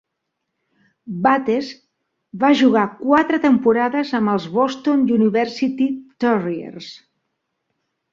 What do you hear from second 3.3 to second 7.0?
temporades amb els Boston University Terriers.